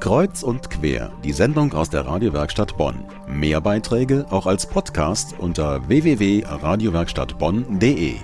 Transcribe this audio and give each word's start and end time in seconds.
Kreuz 0.00 0.42
und 0.42 0.68
quer, 0.70 1.12
die 1.22 1.34
Sendung 1.34 1.74
aus 1.74 1.90
der 1.90 2.06
Radiowerkstatt 2.06 2.78
Bonn. 2.78 3.04
Mehr 3.28 3.60
Beiträge 3.60 4.24
auch 4.30 4.46
als 4.46 4.66
Podcast 4.66 5.34
unter 5.38 5.86
www.radiowerkstattbonn.de. 5.88 8.16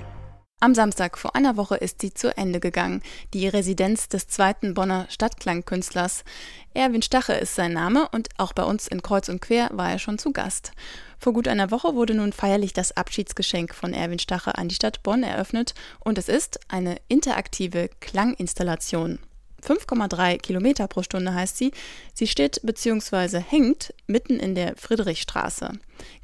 Am 0.58 0.74
Samstag 0.74 1.18
vor 1.18 1.36
einer 1.36 1.58
Woche 1.58 1.76
ist 1.76 2.00
sie 2.00 2.14
zu 2.14 2.34
Ende 2.34 2.60
gegangen, 2.60 3.02
die 3.34 3.46
Residenz 3.46 4.08
des 4.08 4.26
zweiten 4.26 4.72
Bonner 4.72 5.04
Stadtklangkünstlers. 5.10 6.24
Erwin 6.72 7.02
Stache 7.02 7.34
ist 7.34 7.54
sein 7.54 7.74
Name 7.74 8.08
und 8.10 8.30
auch 8.38 8.54
bei 8.54 8.62
uns 8.62 8.88
in 8.88 9.02
Kreuz 9.02 9.28
und 9.28 9.42
Quer 9.42 9.68
war 9.74 9.90
er 9.90 9.98
schon 9.98 10.16
zu 10.16 10.32
Gast. 10.32 10.72
Vor 11.18 11.34
gut 11.34 11.46
einer 11.46 11.70
Woche 11.70 11.94
wurde 11.94 12.14
nun 12.14 12.32
feierlich 12.32 12.72
das 12.72 12.96
Abschiedsgeschenk 12.96 13.74
von 13.74 13.92
Erwin 13.92 14.18
Stache 14.18 14.56
an 14.56 14.68
die 14.68 14.76
Stadt 14.76 15.02
Bonn 15.02 15.22
eröffnet 15.22 15.74
und 16.00 16.16
es 16.16 16.30
ist 16.30 16.58
eine 16.68 16.96
interaktive 17.08 17.90
Klanginstallation. 18.00 19.18
5,3 19.62 20.38
Kilometer 20.38 20.86
pro 20.88 21.02
Stunde 21.02 21.34
heißt 21.34 21.56
sie. 21.56 21.72
Sie 22.14 22.26
steht 22.26 22.60
bzw. 22.62 23.40
hängt 23.40 23.94
mitten 24.06 24.38
in 24.38 24.54
der 24.54 24.74
Friedrichstraße. 24.76 25.72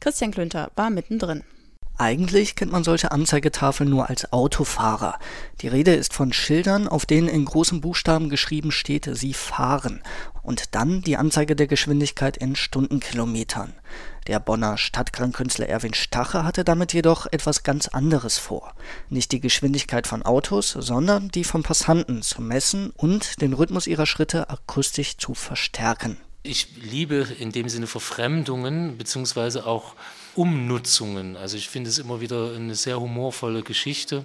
Christian 0.00 0.32
Klünter 0.32 0.70
war 0.76 0.90
mittendrin. 0.90 1.44
Eigentlich 2.02 2.56
kennt 2.56 2.72
man 2.72 2.82
solche 2.82 3.12
Anzeigetafeln 3.12 3.88
nur 3.88 4.10
als 4.10 4.32
Autofahrer. 4.32 5.20
Die 5.60 5.68
Rede 5.68 5.94
ist 5.94 6.12
von 6.12 6.32
Schildern, 6.32 6.88
auf 6.88 7.06
denen 7.06 7.28
in 7.28 7.44
großen 7.44 7.80
Buchstaben 7.80 8.28
geschrieben 8.28 8.72
steht, 8.72 9.08
sie 9.12 9.32
fahren. 9.32 10.02
Und 10.42 10.74
dann 10.74 11.02
die 11.02 11.16
Anzeige 11.16 11.54
der 11.54 11.68
Geschwindigkeit 11.68 12.36
in 12.36 12.56
Stundenkilometern. 12.56 13.74
Der 14.26 14.40
Bonner 14.40 14.78
Stadtklangkünstler 14.78 15.68
Erwin 15.68 15.94
Stache 15.94 16.42
hatte 16.42 16.64
damit 16.64 16.92
jedoch 16.92 17.26
etwas 17.30 17.62
ganz 17.62 17.86
anderes 17.86 18.36
vor. 18.36 18.74
Nicht 19.08 19.30
die 19.30 19.40
Geschwindigkeit 19.40 20.08
von 20.08 20.24
Autos, 20.24 20.70
sondern 20.70 21.28
die 21.28 21.44
von 21.44 21.62
Passanten 21.62 22.22
zu 22.22 22.42
messen 22.42 22.90
und 22.96 23.40
den 23.40 23.52
Rhythmus 23.52 23.86
ihrer 23.86 24.06
Schritte 24.06 24.50
akustisch 24.50 25.18
zu 25.18 25.34
verstärken. 25.34 26.16
Ich 26.44 26.66
liebe 26.82 27.28
in 27.38 27.52
dem 27.52 27.68
Sinne 27.68 27.86
Verfremdungen 27.86 28.98
beziehungsweise 28.98 29.64
auch 29.64 29.94
Umnutzungen. 30.34 31.36
Also 31.36 31.56
ich 31.56 31.68
finde 31.68 31.88
es 31.88 31.98
immer 31.98 32.20
wieder 32.20 32.54
eine 32.56 32.74
sehr 32.74 32.98
humorvolle 32.98 33.62
Geschichte, 33.62 34.24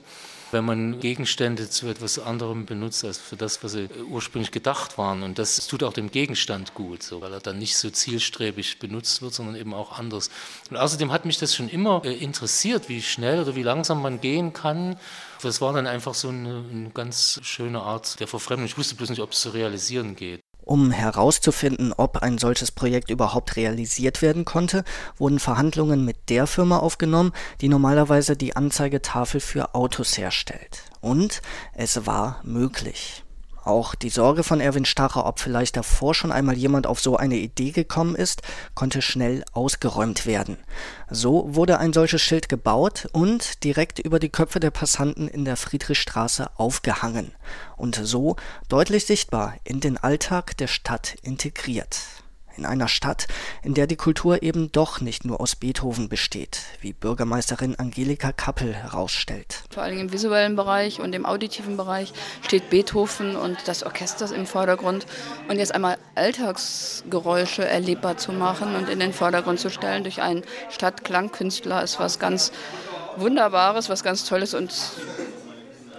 wenn 0.51 0.65
man 0.65 0.99
Gegenstände 0.99 1.69
zu 1.69 1.85
etwas 1.85 2.17
anderem 2.17 2.65
benutzt 2.65 3.05
als 3.05 3.19
für 3.19 3.35
das, 3.35 3.63
was 3.63 3.73
sie 3.73 3.87
ursprünglich 4.09 4.49
gedacht 4.49 4.97
waren. 4.97 5.21
Und 5.21 5.37
das 5.37 5.67
tut 5.67 5.83
auch 5.83 5.93
dem 5.93 6.09
Gegenstand 6.09 6.73
gut, 6.73 7.03
so, 7.03 7.21
weil 7.21 7.33
er 7.33 7.39
dann 7.39 7.59
nicht 7.59 7.77
so 7.77 7.91
zielstrebig 7.91 8.79
benutzt 8.79 9.21
wird, 9.21 9.35
sondern 9.35 9.55
eben 9.55 9.75
auch 9.75 9.99
anders. 9.99 10.31
Und 10.71 10.77
außerdem 10.77 11.11
hat 11.11 11.25
mich 11.25 11.37
das 11.37 11.53
schon 11.53 11.69
immer 11.69 12.01
äh, 12.03 12.13
interessiert, 12.13 12.89
wie 12.89 13.03
schnell 13.03 13.41
oder 13.43 13.55
wie 13.55 13.63
langsam 13.63 14.01
man 14.01 14.21
gehen 14.21 14.53
kann. 14.53 14.97
Das 15.43 15.61
war 15.61 15.71
dann 15.71 15.85
einfach 15.85 16.15
so 16.15 16.29
eine, 16.29 16.65
eine 16.71 16.89
ganz 16.89 17.39
schöne 17.43 17.81
Art 17.81 18.19
der 18.19 18.27
Verfremdung. 18.27 18.65
Ich 18.65 18.77
wusste 18.79 18.95
bloß 18.95 19.11
nicht, 19.11 19.21
ob 19.21 19.33
es 19.33 19.41
zu 19.41 19.49
realisieren 19.49 20.15
geht. 20.15 20.41
Um 20.67 20.91
herauszufinden, 20.91 21.93
ob 21.95 22.17
ein 22.17 22.37
solches 22.37 22.71
Projekt 22.71 23.09
überhaupt 23.09 23.55
realisiert 23.55 24.21
werden 24.21 24.43
konnte, 24.43 24.83
wurden 25.15 25.39
Verhandlungen 25.39 26.03
mit 26.03 26.29
der 26.29 26.45
Firma 26.45 26.79
aufgenommen, 26.79 27.31
die 27.61 27.69
normalerweise 27.69 28.35
die 28.35 28.57
Anzeigetafel 28.57 29.39
für 29.39 29.75
Autos 29.75 30.17
herstellt. 30.17 30.83
Und 30.99 31.41
es 31.71 32.05
war 32.05 32.41
möglich. 32.43 33.23
Auch 33.67 33.95
die 33.95 34.09
Sorge 34.09 34.43
von 34.43 34.61
Erwin 34.61 34.85
Stacher, 34.85 35.25
ob 35.25 35.41
vielleicht 35.41 35.75
davor 35.75 36.15
schon 36.15 36.31
einmal 36.31 36.55
jemand 36.55 36.87
auf 36.87 37.01
so 37.01 37.17
eine 37.17 37.35
Idee 37.35 37.71
gekommen 37.71 38.15
ist, 38.15 38.41
konnte 38.75 39.01
schnell 39.01 39.43
ausgeräumt 39.51 40.25
werden. 40.25 40.55
So 41.09 41.53
wurde 41.53 41.77
ein 41.77 41.91
solches 41.91 42.21
Schild 42.21 42.47
gebaut 42.47 43.09
und 43.11 43.65
direkt 43.65 43.99
über 43.99 44.19
die 44.19 44.29
Köpfe 44.29 44.61
der 44.61 44.71
Passanten 44.71 45.27
in 45.27 45.43
der 45.43 45.57
Friedrichstraße 45.57 46.49
aufgehangen 46.55 47.33
und 47.75 47.95
so 48.01 48.37
deutlich 48.69 49.05
sichtbar 49.05 49.55
in 49.65 49.81
den 49.81 49.97
Alltag 49.97 50.55
der 50.55 50.67
Stadt 50.67 51.17
integriert 51.21 51.99
in 52.57 52.65
einer 52.65 52.87
Stadt, 52.87 53.27
in 53.63 53.73
der 53.73 53.87
die 53.87 53.95
Kultur 53.95 54.43
eben 54.43 54.71
doch 54.71 55.01
nicht 55.01 55.25
nur 55.25 55.39
aus 55.39 55.55
Beethoven 55.55 56.09
besteht, 56.09 56.61
wie 56.81 56.93
Bürgermeisterin 56.93 57.77
Angelika 57.77 58.31
Kappel 58.31 58.73
herausstellt. 58.73 59.63
Vor 59.69 59.83
allem 59.83 59.99
im 59.99 60.11
visuellen 60.11 60.55
Bereich 60.55 60.99
und 60.99 61.13
im 61.13 61.25
auditiven 61.25 61.77
Bereich 61.77 62.13
steht 62.41 62.69
Beethoven 62.69 63.35
und 63.35 63.67
das 63.67 63.83
Orchester 63.83 64.33
im 64.33 64.45
Vordergrund. 64.45 65.05
Und 65.47 65.57
jetzt 65.57 65.73
einmal 65.73 65.97
Alltagsgeräusche 66.15 67.65
erlebbar 67.65 68.17
zu 68.17 68.31
machen 68.31 68.75
und 68.75 68.89
in 68.89 68.99
den 68.99 69.13
Vordergrund 69.13 69.59
zu 69.59 69.69
stellen 69.69 70.03
durch 70.03 70.21
einen 70.21 70.43
Stadtklangkünstler 70.69 71.83
ist 71.83 71.99
was 71.99 72.19
ganz 72.19 72.51
Wunderbares, 73.17 73.89
was 73.89 74.03
ganz 74.03 74.25
Tolles 74.25 74.53
und 74.53 74.73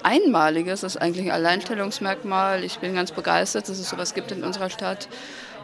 Einmaliges. 0.03 0.83
Das 0.83 0.95
ist 0.95 1.03
eigentlich 1.03 1.27
ein 1.27 1.33
Alleinstellungsmerkmal. 1.33 2.65
Ich 2.65 2.79
bin 2.79 2.95
ganz 2.95 3.13
begeistert, 3.13 3.69
dass 3.69 3.79
es 3.79 3.89
sowas 3.89 4.15
gibt 4.15 4.31
in 4.33 4.45
unserer 4.45 4.71
Stadt 4.71 5.09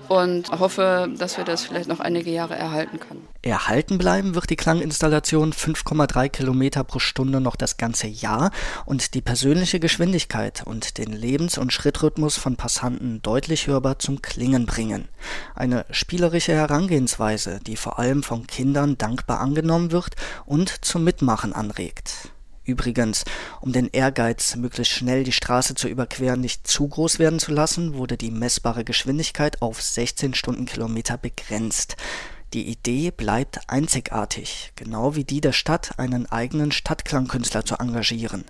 und 0.08 0.50
hoffe, 0.50 1.08
dass 1.18 1.36
wir 1.36 1.44
das 1.44 1.64
vielleicht 1.64 1.88
noch 1.88 2.00
einige 2.00 2.30
Jahre 2.30 2.54
erhalten 2.54 3.00
können. 3.00 3.26
Erhalten 3.42 3.98
bleiben 3.98 4.34
wird 4.34 4.50
die 4.50 4.56
Klanginstallation 4.56 5.52
5,3 5.52 6.28
Kilometer 6.28 6.84
pro 6.84 6.98
Stunde 6.98 7.40
noch 7.40 7.56
das 7.56 7.76
ganze 7.76 8.06
Jahr 8.06 8.50
und 8.86 9.14
die 9.14 9.20
persönliche 9.20 9.80
Geschwindigkeit 9.80 10.62
und 10.66 10.98
den 10.98 11.12
Lebens- 11.12 11.58
und 11.58 11.72
Schrittrhythmus 11.72 12.36
von 12.36 12.56
Passanten 12.56 13.22
deutlich 13.22 13.66
hörbar 13.66 13.98
zum 13.98 14.22
Klingen 14.22 14.66
bringen. 14.66 15.08
Eine 15.54 15.84
spielerische 15.90 16.52
Herangehensweise, 16.52 17.60
die 17.66 17.76
vor 17.76 17.98
allem 17.98 18.22
von 18.22 18.46
Kindern 18.46 18.98
dankbar 18.98 19.40
angenommen 19.40 19.92
wird 19.92 20.16
und 20.46 20.84
zum 20.84 21.04
Mitmachen 21.04 21.52
anregt. 21.52 22.33
Übrigens, 22.64 23.24
um 23.60 23.72
den 23.72 23.88
Ehrgeiz, 23.88 24.56
möglichst 24.56 24.92
schnell 24.92 25.22
die 25.22 25.32
Straße 25.32 25.74
zu 25.74 25.86
überqueren, 25.86 26.40
nicht 26.40 26.66
zu 26.66 26.88
groß 26.88 27.18
werden 27.18 27.38
zu 27.38 27.52
lassen, 27.52 27.94
wurde 27.94 28.16
die 28.16 28.30
messbare 28.30 28.84
Geschwindigkeit 28.84 29.60
auf 29.60 29.82
16 29.82 30.34
Stundenkilometer 30.34 31.18
begrenzt. 31.18 31.96
Die 32.54 32.68
Idee 32.68 33.10
bleibt 33.10 33.60
einzigartig, 33.66 34.72
genau 34.76 35.14
wie 35.14 35.24
die 35.24 35.40
der 35.40 35.52
Stadt, 35.52 35.98
einen 35.98 36.26
eigenen 36.26 36.72
Stadtklangkünstler 36.72 37.64
zu 37.64 37.76
engagieren. 37.76 38.44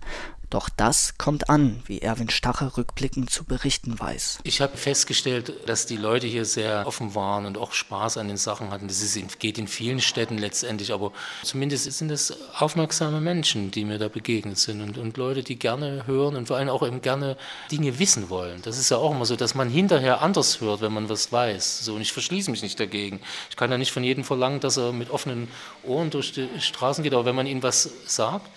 Doch 0.55 0.69
das 0.69 1.19
kommt 1.19 1.51
an, 1.51 1.83
wie 1.87 2.01
Erwin 2.01 2.31
Stache 2.31 2.77
rückblickend 2.77 3.29
zu 3.29 3.43
berichten 3.43 3.99
weiß. 3.99 4.39
Ich 4.45 4.61
habe 4.61 4.77
festgestellt, 4.77 5.53
dass 5.67 5.87
die 5.87 5.97
Leute 5.97 6.29
hier 6.29 6.45
sehr 6.45 6.87
offen 6.87 7.17
waren 7.17 7.45
und 7.45 7.59
auch 7.59 7.73
Spaß 7.73 8.19
an 8.19 8.29
den 8.29 8.37
Sachen 8.37 8.71
hatten. 8.71 8.87
Das 8.87 9.03
ist, 9.03 9.41
geht 9.41 9.59
in 9.59 9.67
vielen 9.67 10.01
Städten 10.01 10.39
letztendlich, 10.39 10.93
aber 10.93 11.11
zumindest 11.43 11.91
sind 11.91 12.13
es 12.13 12.33
aufmerksame 12.57 13.21
Menschen, 13.21 13.73
die 13.73 13.85
mir 13.85 13.99
da 13.99 14.07
begegnet 14.07 14.57
sind 14.59 14.81
und, 14.81 14.97
und 14.97 15.17
Leute, 15.17 15.43
die 15.43 15.59
gerne 15.59 16.07
hören 16.07 16.37
und 16.37 16.47
vor 16.47 16.57
allem 16.57 16.69
auch 16.69 16.87
eben 16.87 17.03
gerne 17.03 17.37
Dinge 17.73 17.99
wissen 17.99 18.31
wollen. 18.31 18.63
Das 18.63 18.79
ist 18.79 18.91
ja 18.93 18.99
auch 18.99 19.11
immer 19.11 19.27
so, 19.27 19.35
dass 19.35 19.57
man 19.57 19.69
hinterher 19.69 20.23
anders 20.23 20.61
hört, 20.61 20.83
wenn 20.83 20.93
man 20.93 21.09
was 21.09 21.33
weiß. 21.33 21.85
So, 21.85 21.97
und 21.97 22.01
ich 22.01 22.13
verschließe 22.13 22.53
mich 22.53 22.63
nicht 22.63 22.79
dagegen. 22.79 23.19
Ich 23.51 23.57
kann 23.57 23.73
ja 23.73 23.77
nicht 23.77 23.91
von 23.91 24.05
jedem 24.05 24.23
verlangen, 24.23 24.61
dass 24.61 24.77
er 24.77 24.93
mit 24.93 25.11
offenen 25.11 25.49
Ohren 25.83 26.11
durch 26.11 26.31
die 26.31 26.49
Straßen 26.61 27.03
geht, 27.03 27.13
aber 27.13 27.25
wenn 27.25 27.35
man 27.35 27.49
ihm 27.49 27.65
was 27.65 27.91
sagt, 28.07 28.49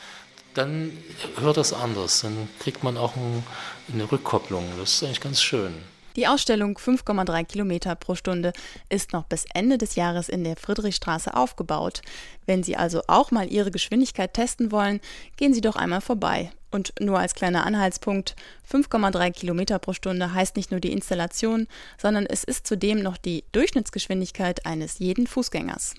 dann 0.57 0.91
hört 1.39 1.57
das 1.57 1.73
anders. 1.73 2.21
Dann 2.21 2.49
kriegt 2.59 2.83
man 2.83 2.97
auch 2.97 3.13
eine 3.91 4.11
Rückkopplung. 4.11 4.65
Das 4.79 4.93
ist 4.93 5.03
eigentlich 5.03 5.21
ganz 5.21 5.41
schön. 5.41 5.73
Die 6.15 6.27
Ausstellung 6.27 6.79
5,3 6.79 7.43
Kilometer 7.43 7.93
pro 7.93 8.15
Stunde 8.15 8.51
ist 8.89 9.13
noch 9.13 9.25
bis 9.25 9.45
Ende 9.53 9.77
des 9.77 9.93
Jahres 9.93 10.29
in 10.29 10.43
der 10.43 10.55
Friedrichstraße 10.55 11.35
aufgebaut. 11.35 12.01
Wenn 12.47 12.63
Sie 12.63 12.75
also 12.75 13.03
auch 13.07 13.29
mal 13.29 13.51
Ihre 13.51 13.69
Geschwindigkeit 13.69 14.33
testen 14.33 14.71
wollen, 14.71 14.99
gehen 15.35 15.53
Sie 15.53 15.61
doch 15.61 15.75
einmal 15.75 16.01
vorbei. 16.01 16.49
Und 16.71 16.93
nur 16.99 17.19
als 17.19 17.35
kleiner 17.35 17.67
Anhaltspunkt, 17.67 18.35
5,3 18.69 19.31
Kilometer 19.31 19.77
pro 19.77 19.93
Stunde 19.93 20.33
heißt 20.33 20.55
nicht 20.55 20.71
nur 20.71 20.79
die 20.79 20.91
Installation, 20.91 21.67
sondern 22.01 22.25
es 22.25 22.43
ist 22.43 22.65
zudem 22.65 23.03
noch 23.03 23.17
die 23.17 23.43
Durchschnittsgeschwindigkeit 23.51 24.65
eines 24.65 24.97
jeden 24.97 25.27
Fußgängers. 25.27 25.93